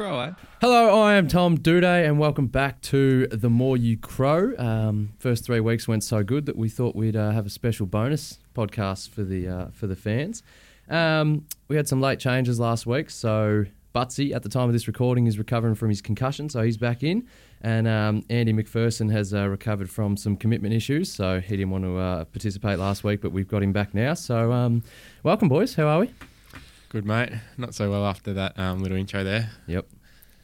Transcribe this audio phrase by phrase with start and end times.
[0.00, 0.32] crow, eh?
[0.62, 4.54] Hello, I am Tom Doedee, and welcome back to The More You Crow.
[4.56, 7.84] Um, first three weeks went so good that we thought we'd uh, have a special
[7.84, 10.42] bonus podcast for the uh, for the fans.
[10.88, 14.88] Um, we had some late changes last week, so Butsy, at the time of this
[14.88, 17.28] recording, is recovering from his concussion, so he's back in.
[17.60, 21.84] And um, Andy McPherson has uh, recovered from some commitment issues, so he didn't want
[21.84, 24.14] to uh, participate last week, but we've got him back now.
[24.14, 24.82] So, um,
[25.24, 25.74] welcome, boys.
[25.74, 26.10] How are we?
[26.90, 27.30] Good, mate.
[27.56, 29.50] Not so well after that um, little intro there.
[29.66, 29.86] Yep.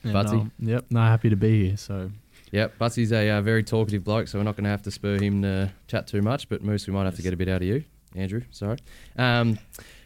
[0.04, 0.50] Yeah, Butsy?
[0.58, 1.76] no, yep, no, happy to be here.
[1.76, 2.10] So
[2.52, 5.18] Yep, Butsy's a uh, very talkative bloke, so we're not going to have to spur
[5.20, 6.48] him to chat too much.
[6.48, 7.82] But Moose, we might have to get a bit out of you,
[8.14, 8.42] Andrew.
[8.52, 8.78] Sorry.
[9.18, 9.58] Um,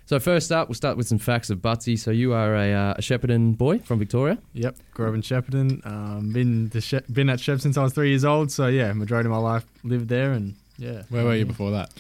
[0.07, 1.98] so first up, we'll start with some facts of Butsy.
[1.98, 4.39] So you are a, uh, a Shepparton boy from Victoria.
[4.55, 5.87] yep, grew up in Shepparton.
[5.87, 8.51] Um, been to Shep- been at Shep since I was three years old.
[8.51, 11.03] So yeah, majority of my life lived there, and yeah.
[11.11, 11.93] Where were you before that?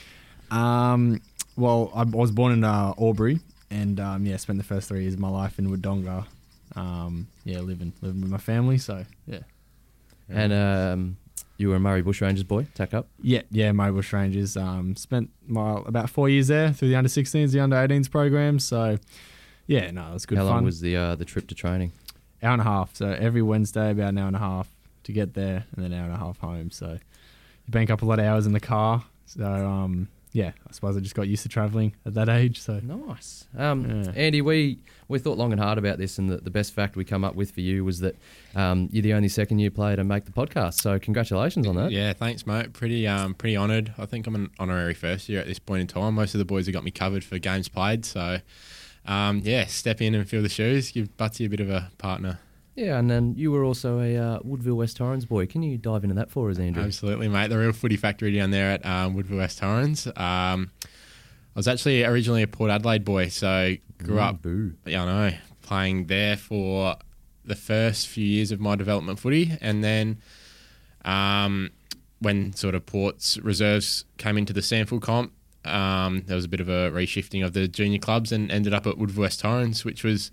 [0.50, 1.20] Um,
[1.56, 3.38] well, I was born in uh, Albury,
[3.70, 6.26] and um, yeah, spent the first three years of my life in Wodonga.
[6.76, 8.78] Um, yeah, living living with my family.
[8.78, 9.40] So yeah,
[10.28, 11.16] And um,
[11.56, 13.06] you were a Murray Bushrangers boy, tack up.
[13.22, 13.72] yeah, yeah.
[13.72, 14.56] My Bush Rangers.
[14.56, 18.58] Um, spent my about four years there through the under 16s, the under 18s program.
[18.58, 18.98] So
[19.66, 20.54] yeah, no, it was good How fun.
[20.56, 21.92] long was the uh, the trip to training?
[22.42, 22.96] hour and a half.
[22.96, 24.68] So every Wednesday, about an hour and a half
[25.04, 26.70] to get there, and then an hour and a half home.
[26.70, 29.04] So you bank up a lot of hours in the car.
[29.26, 32.60] So um, yeah, I suppose I just got used to traveling at that age.
[32.60, 33.46] So Nice.
[33.56, 34.12] Um, Yeah.
[34.14, 34.78] Andy, we,
[35.08, 37.34] we thought long and hard about this, and the, the best fact we come up
[37.34, 38.16] with for you was that
[38.54, 40.74] um, you're the only second year player to make the podcast.
[40.80, 41.90] So congratulations on that.
[41.90, 42.72] Yeah, thanks, mate.
[42.72, 43.92] Pretty, um, pretty honoured.
[43.98, 46.14] I think I'm an honorary first year at this point in time.
[46.14, 48.38] Most of the boys have got me covered for games played, so
[49.06, 50.92] um, yeah, step in and fill the shoes.
[50.92, 52.38] Give Butsy a bit of a partner.
[52.80, 55.46] Yeah, and then you were also a uh, Woodville West Torrens boy.
[55.46, 56.82] Can you dive into that for us, Andrew?
[56.82, 57.48] Absolutely, mate.
[57.48, 60.06] The real footy factory down there at um, Woodville West Torrens.
[60.06, 64.72] Um, I was actually originally a Port Adelaide boy, so grew Mm, up Boo.
[64.86, 66.96] yeah, I know, playing there for
[67.44, 70.22] the first few years of my development footy, and then
[71.04, 71.70] um,
[72.20, 75.32] when sort of Port's reserves came into the SANFL comp,
[75.66, 78.86] um, there was a bit of a reshifting of the junior clubs, and ended up
[78.86, 80.30] at Woodville West Torrens, which was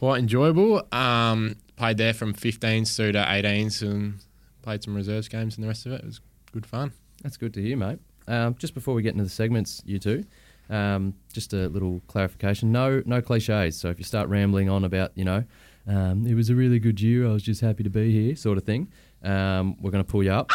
[0.00, 0.82] quite enjoyable.
[0.92, 4.14] Um, played there from 15s through to 18s, and
[4.62, 6.20] played some reserves games, and the rest of it, it was
[6.52, 6.92] good fun.
[7.22, 7.98] That's good to hear, mate.
[8.26, 10.24] Um, just before we get into the segments, you two,
[10.70, 12.72] um, just a little clarification.
[12.72, 13.78] No, no cliches.
[13.78, 15.44] So if you start rambling on about, you know,
[15.86, 17.28] um, it was a really good year.
[17.28, 18.90] I was just happy to be here, sort of thing.
[19.22, 20.50] Um, we're going to pull you up,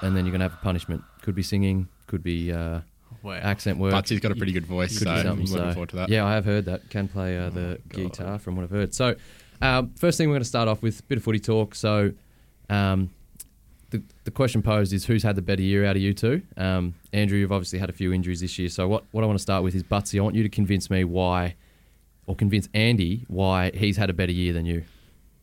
[0.00, 1.02] and then you're going to have a punishment.
[1.20, 2.80] Could be singing, could be uh,
[3.26, 3.92] accent work.
[3.92, 6.08] Butsy's got a pretty good voice, Could so I'm looking so- forward to that.
[6.08, 6.88] Yeah, I have heard that.
[6.90, 8.94] Can play uh, the guitar from what I've heard.
[8.94, 9.16] So,
[9.60, 11.74] um, first thing we're going to start off with a bit of footy talk.
[11.74, 12.12] So,
[12.70, 13.10] um,
[13.90, 16.42] the the question posed is who's had the better year out of you two?
[16.56, 18.68] Um, Andrew, you've obviously had a few injuries this year.
[18.68, 20.18] So, what what I want to start with is Butsy.
[20.18, 21.54] I want you to convince me why,
[22.26, 24.84] or convince Andy why he's had a better year than you.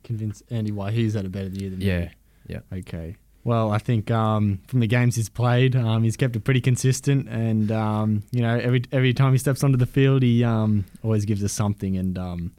[0.04, 1.86] convince Andy why he's had a better year than me.
[1.88, 2.10] Yeah,
[2.48, 2.60] yeah.
[2.72, 3.16] Okay.
[3.46, 7.30] Well, I think um, from the games he's played, um, he's kept it pretty consistent,
[7.30, 11.26] and um, you know, every every time he steps onto the field, he um, always
[11.26, 11.96] gives us something.
[11.96, 12.52] And um,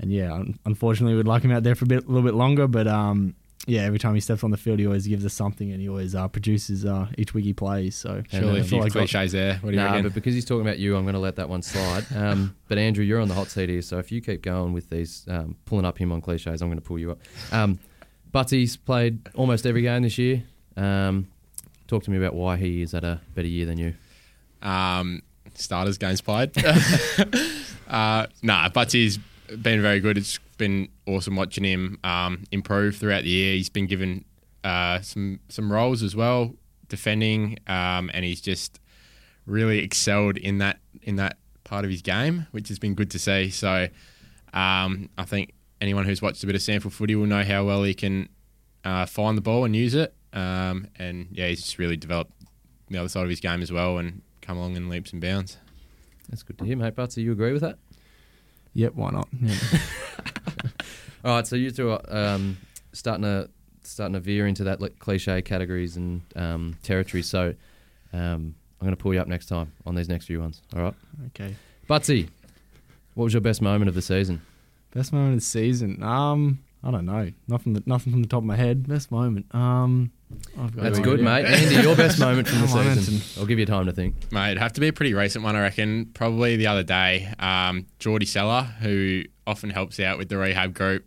[0.00, 2.66] and yeah, unfortunately, we'd like him out there for a bit, a little bit longer,
[2.66, 3.34] but um,
[3.66, 5.88] yeah, every time he steps on the field, he always gives us something, and he
[5.88, 7.94] always uh, produces uh, each week he plays.
[7.94, 8.92] So Surely a few all I got.
[9.08, 9.54] cliches there.
[9.56, 10.02] What do you Nah, reckon?
[10.04, 12.06] but because he's talking about you, I'm going to let that one slide.
[12.16, 14.88] Um, but Andrew, you're on the hot seat here, so if you keep going with
[14.88, 17.18] these, um, pulling up him on cliches, I'm going to pull you up.
[18.36, 20.42] Butsy's played almost every game this year.
[20.76, 21.28] Um,
[21.86, 23.94] talk to me about why he is at a better year than you.
[24.60, 25.22] um,
[25.54, 26.50] starters games played.
[27.88, 29.16] uh, nah, Butsy's
[29.62, 30.18] been very good.
[30.18, 33.54] It's been awesome watching him um, improve throughout the year.
[33.54, 34.26] He's been given
[34.62, 36.56] uh, some some roles as well,
[36.90, 38.80] defending, um, and he's just
[39.46, 43.18] really excelled in that in that part of his game, which has been good to
[43.18, 43.48] see.
[43.48, 43.88] So
[44.52, 47.82] um, I think anyone who's watched a bit of SANFL footy will know how well
[47.82, 48.28] he can
[48.84, 50.14] uh, find the ball and use it.
[50.32, 52.32] Um, and yeah, he's just really developed
[52.88, 55.58] the other side of his game as well and come along in leaps and bounds.
[56.28, 56.94] That's good to hear, mate.
[56.94, 57.78] Butsy, you agree with that?
[58.74, 59.28] Yep, why not?
[59.40, 59.54] Yeah.
[61.24, 62.58] All right, so you two are um,
[62.92, 63.48] starting to
[63.82, 67.22] starting to veer into that like, cliche categories and um, territory.
[67.22, 67.54] So
[68.12, 70.62] um, I'm going to pull you up next time on these next few ones.
[70.74, 70.94] All right,
[71.28, 71.54] okay.
[71.88, 72.28] Butsy,
[73.14, 74.42] what was your best moment of the season?
[74.96, 76.02] Best moment of the season.
[76.02, 77.30] Um, I don't know.
[77.48, 77.74] Nothing.
[77.74, 78.88] The, nothing from the top of my head.
[78.88, 79.46] Best moment.
[79.54, 80.10] Um,
[80.58, 81.24] I've got That's no good, idea.
[81.24, 81.44] mate.
[81.44, 83.14] Andy, your best moment from the season.
[83.16, 83.40] Anton.
[83.40, 84.32] I'll give you time to think.
[84.32, 86.06] Mate, it'd have to be a pretty recent one, I reckon.
[86.14, 91.04] Probably the other day, um, Geordie Seller, who often helps out with the rehab group,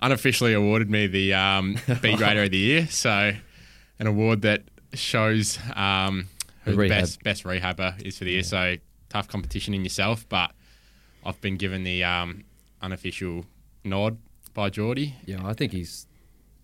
[0.00, 2.86] unofficially awarded me the um, B grader of the year.
[2.88, 3.32] So,
[4.00, 4.62] an award that
[4.92, 6.28] shows um,
[6.64, 7.00] who The the rehab.
[7.02, 8.42] best best rehabber is for the year.
[8.42, 8.76] So,
[9.08, 10.50] tough competition in yourself, but
[11.24, 12.44] I've been given the um,
[12.84, 13.44] unofficial
[13.84, 14.18] nod
[14.52, 15.14] by Geordie.
[15.26, 16.06] Yeah, I think he's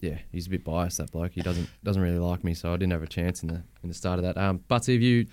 [0.01, 0.99] yeah he's a bit biased.
[0.99, 1.33] That bloke.
[1.33, 3.89] He doesn't doesn't really like me, so I didn't have a chance in the in
[3.89, 4.37] the start of that.
[4.37, 5.27] Um, Butsy, have you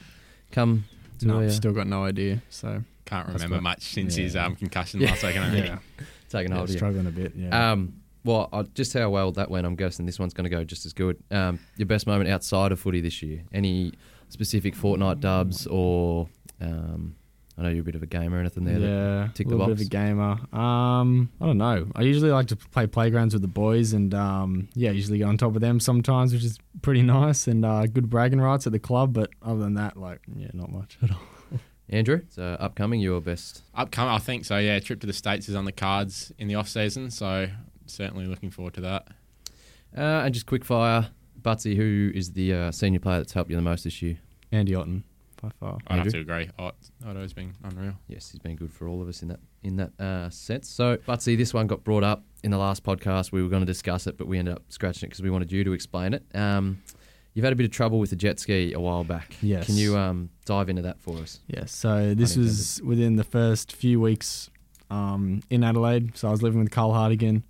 [0.52, 0.86] come
[1.20, 2.42] to No, a, uh, still got no idea.
[2.50, 4.24] So Can't remember what- much since yeah.
[4.24, 5.36] his um, concussion last week.
[5.38, 5.82] I don't yeah, think.
[6.30, 6.78] taking yeah hold of you?
[6.80, 7.34] struggling a bit.
[7.36, 7.72] Yeah.
[7.72, 10.64] Um, well, I, just how well that went, I'm guessing this one's going to go
[10.66, 11.18] just as good.
[11.32, 13.44] Um, your best moment outside of footy this year?
[13.54, 13.94] Any
[14.28, 16.28] specific Fortnite dubs or
[16.60, 17.16] um,
[17.58, 18.78] I know you're a bit of a gamer or anything there.
[18.80, 20.38] that- yeah, tick a the little bit of a gamer.
[20.56, 21.88] Um, I don't know.
[21.96, 25.38] I usually like to play playgrounds with the boys, and um, yeah, usually go on
[25.38, 28.80] top of them sometimes, which is pretty nice and uh, good bragging rights at the
[28.80, 29.14] club.
[29.14, 31.18] But other than that, like, yeah, not much at all.
[31.90, 33.64] Andrew, so upcoming your best.
[33.74, 34.58] Upcoming, I think so.
[34.58, 37.48] Yeah, trip to the states is on the cards in the off season, so
[37.86, 39.08] certainly looking forward to that.
[39.98, 41.10] Uh, and just quick fire,
[41.42, 44.18] Butsy, who is the uh, senior player that's helped you the most this year?
[44.52, 45.06] Andy Otten,
[45.60, 45.78] by far.
[45.88, 46.50] I'd have to agree.
[46.60, 47.94] Ott- Otto's been unreal.
[48.08, 50.70] Yes, he's been good for all of us in that in that uh, sense.
[50.70, 53.32] So, Butsy, this one got brought up in the last podcast.
[53.32, 55.52] We were going to discuss it, but we ended up scratching it because we wanted
[55.52, 56.24] you to explain it.
[56.34, 56.82] Um,
[57.34, 59.36] you've had a bit of trouble with the jet ski a while back.
[59.42, 59.66] Yes.
[59.66, 61.40] Can you um, dive into that for us?
[61.48, 61.72] Yes.
[61.72, 64.50] so this was within the first few weeks
[64.90, 66.18] um, in Adelaide.
[66.18, 67.44] So I was living with Kyle Hartigan.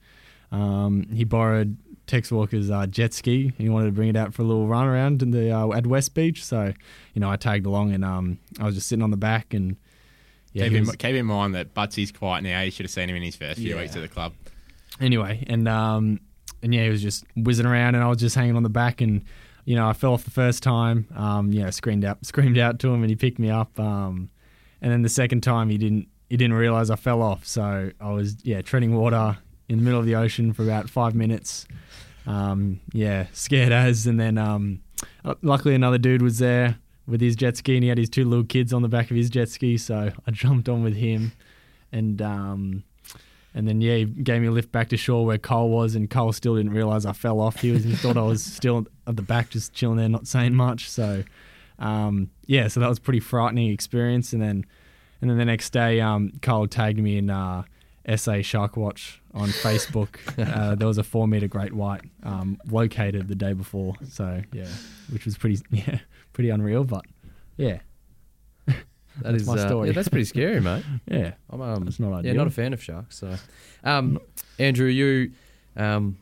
[0.51, 1.77] Um, he borrowed
[2.07, 3.51] Tex Walker's uh, jet ski.
[3.57, 5.85] He wanted to bring it out for a little run around in the uh, at
[5.85, 6.43] West Beach.
[6.43, 6.73] So
[7.13, 9.75] you know, I tagged along and um, I was just sitting on the back and
[10.53, 10.63] yeah.
[10.65, 12.61] keep, in, was- keep in mind that Butsy's quiet now.
[12.61, 13.81] You should have seen him in his first few Yeah.
[13.81, 14.33] weeks at the club.
[14.99, 16.19] anyway, and um,
[16.63, 19.01] and yeah, he was just whizzing around, and I was just hanging on the back,
[19.01, 19.23] and
[19.65, 21.07] you know, I fell off the first time.
[21.15, 23.77] Um, you know, screamed out, screamed out to him, and he picked me up.
[23.79, 24.29] Um,
[24.81, 28.11] and then the second time, he didn't, he didn't realize I fell off, so I
[28.11, 29.37] was yeah treading water
[29.69, 31.67] in the middle of the ocean for about five minutes.
[32.25, 34.81] Um, yeah, scared as, and then um,
[35.23, 36.77] uh, luckily another dude was there
[37.07, 39.17] with his jet ski, and he had his two little kids on the back of
[39.17, 41.31] his jet ski, so I jumped on with him,
[41.91, 42.83] and um,
[43.53, 46.09] and then yeah, he gave me a lift back to shore where Kyle was, and
[46.09, 47.61] Kyle still didn't realize I fell off.
[47.61, 50.53] He was he thought I was still at the back, just chilling there, not saying
[50.53, 50.89] much.
[50.89, 51.23] So
[51.79, 54.33] um, yeah, so that was a pretty frightening experience.
[54.33, 54.65] And then
[55.21, 57.63] and then the next day, um, Kyle tagged me in uh,
[58.15, 60.15] SA Shark Watch on Facebook.
[60.37, 63.95] uh, there was a four meter great white um, located the day before.
[64.09, 64.67] So yeah,
[65.11, 65.99] which was pretty yeah
[66.33, 67.03] pretty unreal, but
[67.57, 67.79] yeah
[68.67, 69.87] That That's is my uh, story.
[69.87, 70.83] yeah, that's pretty scary, mate.
[71.09, 71.31] yeah.
[71.49, 73.17] I'm um, That's not yeah, not a fan of sharks.
[73.17, 73.35] So,
[73.83, 74.19] um,
[74.59, 75.31] Andrew, you,
[75.75, 76.17] um,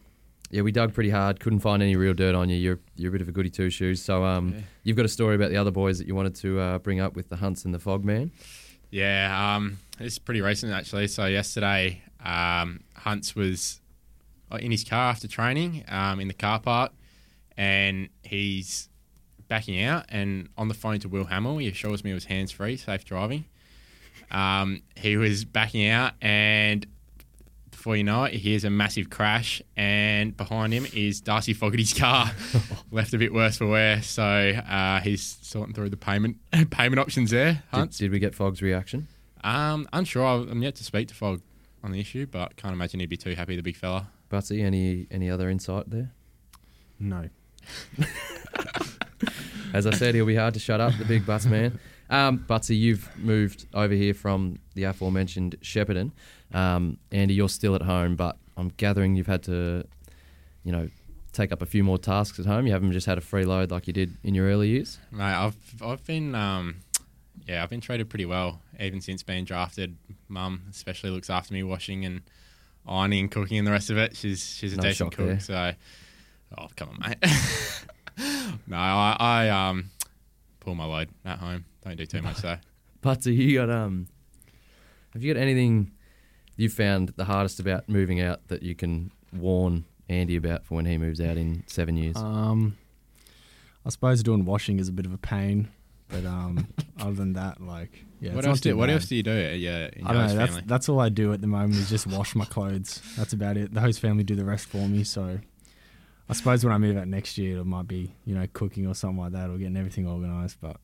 [0.50, 1.42] yeah, we dug pretty hard.
[1.42, 2.56] Couldn't find any real dirt on you.
[2.56, 4.02] You're you're a bit of a goody two shoes.
[4.02, 4.62] So, um, Yeah.
[4.84, 7.18] you've got a story about the other boys that you wanted to uh, bring up
[7.18, 8.32] with the Hunts and the Fogman.
[8.96, 11.10] Yeah, um, it's pretty recent actually.
[11.10, 13.82] So yesterday, um, Hunts was
[14.50, 16.94] uh, in his car after training um, in the car park,
[17.58, 18.88] and he's
[19.50, 21.58] backing out and on the phone to Will Hamill.
[21.58, 23.44] He assures me it was hands free, safe driving.
[24.32, 26.86] Um, he was backing out, and
[27.86, 31.94] before you know it, he hears a massive crash, and behind him is Darcy Fogarty's
[31.94, 32.32] car,
[32.92, 34.02] left a bit worse for wear.
[34.02, 36.38] So uh, he's sorting through the payment
[36.72, 37.52] payment options there.
[37.54, 38.00] Did, Hunts.
[38.00, 39.08] did we get Fog's reaction?
[39.44, 40.26] Um, unsure.
[40.26, 41.44] I'm yet to speak to Fog
[41.84, 43.56] on the issue, but can't imagine he'd be too happy.
[43.56, 44.08] The big fella.
[44.32, 46.12] Butsy, any any other insight there?
[47.00, 47.30] No.
[49.76, 51.78] As I said, he'll be hard to shut up, the big butts man.
[52.10, 56.12] Um, Butsy, you've moved over here from the aforementioned Shepparton.
[56.54, 59.86] Um, Andy, you're still at home, but I'm gathering you've had to,
[60.64, 60.90] you know,
[61.34, 62.66] take up a few more tasks at home.
[62.68, 65.00] You haven't just had a free load like you did in your early years.
[65.12, 66.78] Mate, I've I've been um,
[67.48, 69.98] yeah, I've been treated pretty well even since being drafted.
[70.30, 72.22] Mum especially looks after me, washing and
[72.88, 74.16] ironing, and cooking, and the rest of it.
[74.16, 75.28] She's she's a No decent cook.
[75.28, 75.40] there.
[75.40, 75.72] So,
[76.58, 77.18] oh come on, mate.
[78.68, 79.90] no, I, I um
[80.62, 81.66] pull my load at home.
[81.86, 82.58] Don't do too much though.
[83.04, 84.08] Butsy, you got um,
[85.14, 85.92] have you got anything
[86.58, 90.86] you found the hardest about moving out that you can warn Andy about for when
[90.86, 92.16] he moves out in seven years?
[92.18, 92.78] Um,
[93.86, 95.70] I suppose doing washing is a bit of a pain,
[96.10, 96.68] but um,
[97.00, 98.34] other than that, like, yeah.
[98.34, 98.94] what else do What bad.
[98.94, 99.32] else do you do?
[99.32, 100.36] Yeah, I don't know.
[100.36, 103.02] That's that's all I do at the moment is just wash my clothes.
[103.16, 103.74] That's about it.
[103.74, 105.04] The host family do the rest for me.
[105.04, 105.40] So,
[106.28, 108.96] I suppose when I move out next year, it might be you know cooking or
[108.96, 110.58] something like that, or getting everything organised.
[110.60, 110.78] But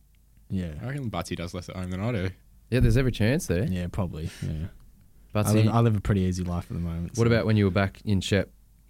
[0.51, 2.29] yeah, I reckon Butsy does less at home than I do.
[2.69, 3.63] yeah, there's every chance there.
[3.65, 4.29] yeah, probably.
[4.43, 4.67] Yeah,
[5.33, 7.09] I Butsy, live, I live a pretty easy life at the moment.
[7.17, 8.49] what so- about when you were back in Shep?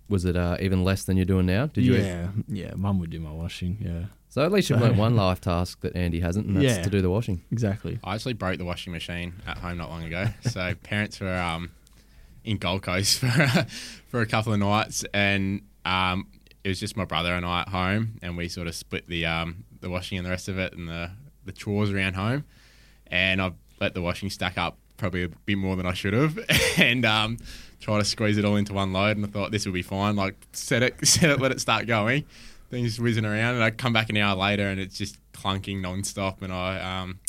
[0.10, 1.68] Was it uh, even less than you're doing now?
[1.68, 1.96] Did you?
[1.96, 2.74] Yeah, yeah.
[2.76, 3.78] Mum would do my washing.
[3.80, 6.84] Yeah, So at least you've learnt one life task that Andy hasn't, and that's Yeah.
[6.84, 7.44] to do the washing.
[7.50, 7.98] exactly.
[8.04, 10.26] I actually broke the washing machine at home not long ago.
[10.50, 11.72] So parents were um,
[12.44, 13.66] in Gold Coast for
[14.10, 16.28] for a couple of nights, and um,
[16.66, 19.26] it was just my brother and I at home, and we sort of split the
[19.28, 21.12] um, the washing and the rest of it, and the
[21.46, 22.46] the chores around home.
[23.08, 26.40] And I've let the washing stack up probably a bit more than I should have,
[26.78, 27.38] and um,
[27.80, 29.18] try to squeeze it all into one load.
[29.18, 30.16] And I thought this will be fine.
[30.16, 32.26] Like set it, set it, let it start going.
[32.70, 36.42] Things whizzing around, and I come back an hour later, and it's just clunking non-stop.
[36.42, 37.20] And I um,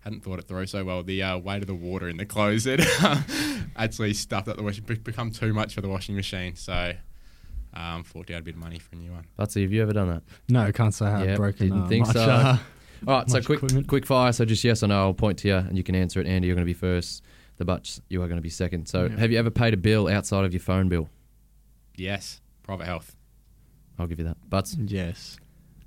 [0.00, 1.04] hadn't thought it through so well.
[1.04, 2.80] The uh, weight of the water in the clothes had
[3.76, 6.56] actually stuffed up the washing, become too much for the washing machine.
[6.56, 6.94] So.
[7.74, 9.26] Um, forked out a bit of money for a new one.
[9.38, 10.22] Butsy, have you ever done that?
[10.48, 11.68] No, can't say I have Yeah, broken.
[11.68, 12.22] didn't uh, think much, so.
[12.22, 12.58] uh,
[13.06, 13.86] All right, so quick, equipment.
[13.88, 14.32] quick fire.
[14.32, 14.98] So just yes or no.
[15.06, 16.26] I'll point to you, and you can answer it.
[16.26, 17.22] Andy, you're going to be first.
[17.56, 18.86] The Butch, you are going to be second.
[18.88, 19.16] So, Yeah.
[19.18, 21.08] have you ever paid a bill outside of your phone bill?
[21.96, 23.16] Yes, private health.
[23.98, 24.36] I'll give you that.
[24.48, 25.36] Butts, yes,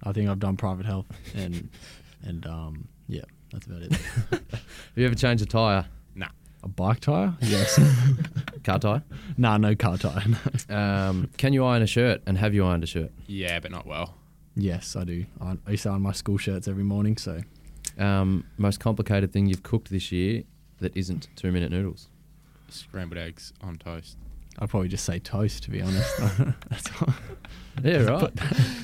[0.03, 1.69] I think I've done private health and
[2.23, 3.21] and um yeah,
[3.53, 3.91] that's about it.
[4.31, 4.61] have
[4.95, 6.27] you ever changed a tire, Nah.
[6.63, 7.33] a bike tire?
[7.41, 7.79] Yes.
[8.65, 9.01] car tire?
[9.37, 10.23] nah, no car tire.
[10.69, 10.75] No.
[10.75, 13.11] Um, can you iron a shirt, and have you ironed a shirt?
[13.27, 14.13] Yeah, but not well.
[14.55, 15.25] Yes, I do.
[15.39, 17.41] I, I used to iron my school shirts every morning, so
[17.97, 20.43] Um, most complicated thing you've cooked this year
[20.79, 22.09] that isn't two minute noodles?
[22.69, 24.17] Scrambled eggs on toast.
[24.59, 26.17] I'd probably just say toast to be honest.
[26.69, 27.13] that's all.
[27.83, 28.19] Yeah, right.
[28.19, 28.35] Put,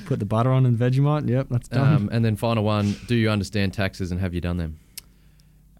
[0.06, 1.28] put the butter on and Vegemite.
[1.28, 1.94] Yep, that's done.
[1.94, 4.78] Um, and then final one: Do you understand taxes, and have you done them?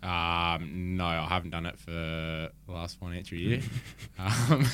[0.03, 3.61] Um, no, I haven't done it for the last financial year.
[4.19, 4.65] um,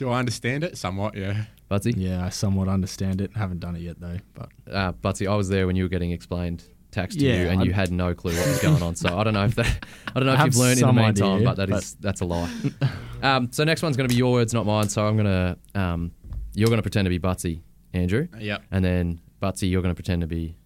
[0.00, 0.78] do I understand it?
[0.78, 1.44] Somewhat, yeah.
[1.70, 3.36] Butsy, yeah, I somewhat understand it.
[3.36, 6.10] Haven't done it yet though, but uh, Butsy, I was there when you were getting
[6.10, 8.96] explained tax to Yeah, you, and I- you had no clue what was going on.
[8.96, 10.86] So I don't know if that, I don't know I if have you've learned in
[10.86, 12.50] the some meantime, idea, but that is that's a lie.
[13.22, 14.88] um, so next one's going to be your words, not mine.
[14.88, 15.26] So I'm going
[15.74, 16.12] to, um,
[16.54, 17.60] you're going to pretend to be Butsy,
[17.92, 18.62] Andrew, Yep.
[18.72, 20.56] and then Butsy, you're going to pretend to be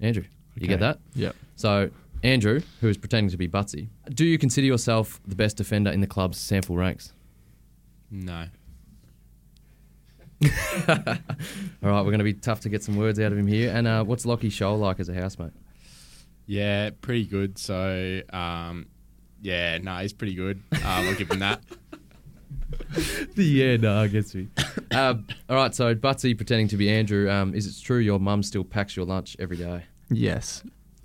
[0.00, 0.24] Andrew.
[0.54, 0.80] You get Okay.
[0.82, 0.98] that?
[1.14, 1.34] yep.
[1.56, 1.90] So,
[2.22, 6.00] Andrew, who is pretending to be Butsy, do you consider yourself the best defender in
[6.02, 7.12] the club's SANFL ranks?
[8.10, 8.44] No.
[10.88, 13.72] All right, we're going to be tough to get some words out of him here.
[13.74, 15.52] And uh, what's Lockie Sholl like as a housemate?
[16.46, 17.58] Yeah, pretty good.
[17.58, 18.86] So, um,
[19.40, 20.62] yeah, no, he's pretty good.
[20.72, 21.62] Um, I'll give him that.
[23.36, 24.48] yeah, no, gets me.
[24.90, 27.30] um, all right, so Butsy pretending to be Andrew.
[27.30, 29.84] Um, is it true your mum still packs your lunch every day?
[30.10, 30.62] Yes.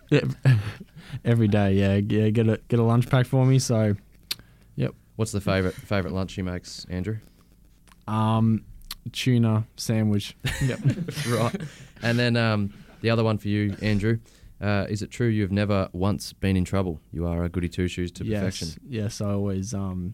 [1.26, 2.30] Every day, yeah, yeah.
[2.30, 3.60] Get a get a lunch pack for me.
[3.60, 3.96] So,
[4.76, 4.94] yep.
[5.18, 7.18] What's the favorite favorite lunch she makes, Andrew?
[8.08, 8.64] um,
[9.08, 10.36] tuna sandwich.
[10.62, 10.80] Yep.
[11.30, 11.62] right.
[12.02, 14.20] And then um, the other one for you, Andrew.
[14.60, 17.00] Uh, is it true you've never once been in trouble?
[17.12, 18.70] You are a goody two shoes to yes, perfection.
[18.90, 19.22] yes.
[19.22, 20.14] I always um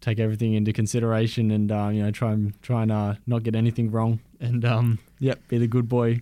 [0.00, 3.56] take everything into consideration and uh, you know try and try and uh, not get
[3.56, 6.20] anything wrong and um yep, be the good boy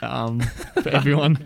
[0.00, 0.40] um
[0.80, 1.38] for everyone.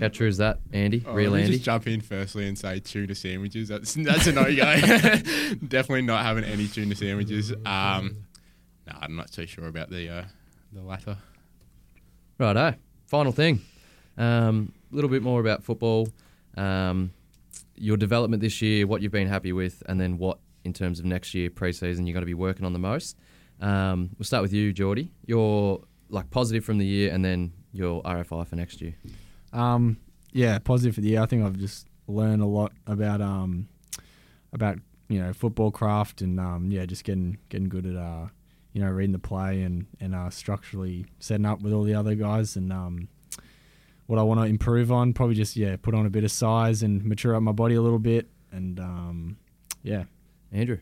[0.00, 1.04] How true is that, Andy?
[1.06, 1.52] Oh, Real Andy?
[1.52, 3.68] just jump in firstly and say tuna sandwiches.
[3.68, 4.54] That's that's a no go.
[5.66, 7.52] Definitely not having any tuna sandwiches.
[7.66, 8.24] Um,
[8.86, 10.24] no, I'm not too sure about the uh,
[10.72, 11.16] the latter.
[12.38, 12.74] Righto.
[13.06, 13.60] Final thing.
[14.18, 16.08] A um, little bit more about football.
[16.56, 17.12] Um,
[17.76, 21.04] your development this year, what you've been happy with, and then what in terms of
[21.04, 23.16] next year pre-season you're going to be working on the most.
[23.60, 25.12] Um, we'll start with you, Geordie.
[25.26, 28.94] You're like positive from the year, and then your RFI for next year.
[29.52, 29.98] Um,
[30.32, 31.22] yeah, positive for the year.
[31.22, 33.68] I think I've just learned a lot about um
[34.52, 38.26] about you know football craft and um yeah, just getting getting good at uh
[38.74, 42.14] you know reading the play and and uh, structurally setting up with all the other
[42.14, 43.08] guys and um
[44.06, 46.82] what I want to improve on probably just yeah put on a bit of size
[46.82, 49.38] and mature up my body a little bit and um
[49.82, 50.04] yeah
[50.54, 50.78] Andrew.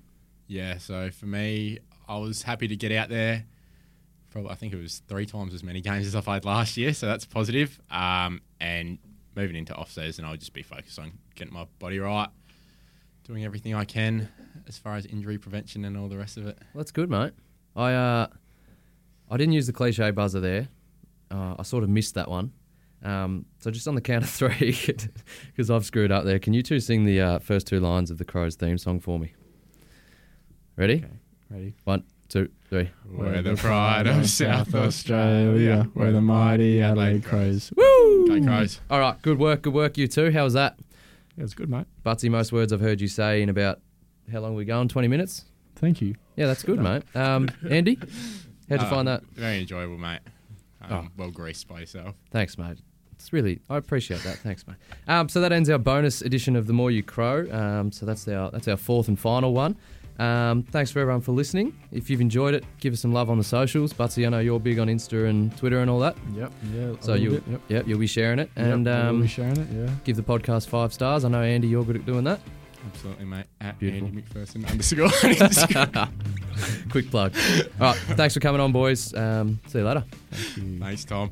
[0.47, 3.47] Yeah, so for me, I was happy to get out there.
[4.31, 6.93] Probably, I think it was three times as many games as I played last year,
[6.93, 7.81] so that's positive.
[7.91, 8.99] Um, and
[9.35, 12.29] moving into off season, I'll just be focused on getting my body right,
[13.25, 14.29] doing everything I can
[14.69, 16.59] as far as injury prevention and all the rest of it.
[16.75, 17.33] Well, that's good, mate.
[17.77, 18.27] I uh,
[19.31, 20.69] I didn't use the cliche buzzer there.
[21.31, 22.53] Uh, I sort of missed that one.
[23.03, 24.77] Um, so just on the count of three,
[25.47, 26.39] because I've screwed up there.
[26.39, 29.19] Can you two sing the uh, first two lines of the Crows theme song for
[29.19, 29.33] me?
[30.77, 30.97] Ready?
[30.97, 31.09] okay
[31.51, 32.91] ready One, two, three.
[33.07, 38.27] We're the pride of South Australia we're the mighty Adelaide Crows Woo!
[38.27, 38.81] Go Crows.
[38.91, 40.31] All right, good work, good work, you two.
[40.31, 40.79] How was that?
[41.37, 43.81] yeah was good mate Butsy, most words I've heard you say in about
[44.31, 44.89] how long are we going?
[44.89, 45.45] Twenty minutes.
[45.83, 47.03] Thank you Yeah, that's good, mate.
[47.15, 47.97] Um, Andy,
[48.71, 49.23] how'd you Uh, find that?
[49.35, 50.21] Very enjoyable, mate.
[50.81, 51.09] Um, Oh.
[51.19, 52.15] Well greased by yourself.
[52.31, 52.79] Thanks, mate.
[53.13, 54.39] It's really, I appreciate that.
[54.39, 54.77] Thanks, mate.
[55.07, 57.47] Um, so that ends our bonus edition of the More You Crow.
[57.53, 59.77] Um, so that's our that's our fourth and final one.
[60.19, 61.73] Um, thanks for everyone for listening.
[61.93, 63.93] If you've enjoyed it, give us some love on the socials.
[63.93, 66.17] Butsy, I know you're big on Insta and Twitter and all that.
[66.35, 67.61] yep yeah So you, yep.
[67.69, 70.17] yep, you'll be sharing it and yep, I will um, be sharing it yeah give
[70.17, 71.25] the podcast five stars.
[71.25, 72.41] I know Andy, you're good at doing that.
[72.87, 73.47] Absolutely, mate.
[73.61, 74.09] At Beautiful.
[74.09, 76.09] Andy McPherson underscore.
[76.91, 77.35] Quick plug.
[77.81, 79.15] All right, thanks for coming on, boys.
[79.15, 80.05] Um, see you later.
[80.31, 80.79] Thank you.
[80.81, 81.31] Thanks, Tom.